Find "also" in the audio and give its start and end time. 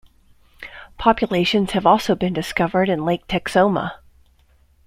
1.85-2.15